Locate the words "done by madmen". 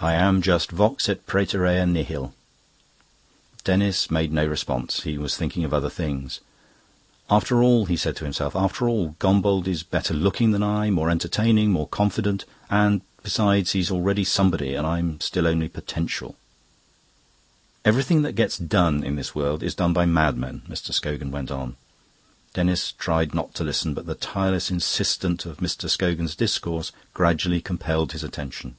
19.76-20.62